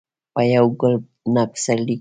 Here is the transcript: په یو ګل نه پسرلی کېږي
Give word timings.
په 0.33 0.41
یو 0.55 0.65
ګل 0.79 0.93
نه 1.33 1.43
پسرلی 1.51 1.83
کېږي 1.83 1.89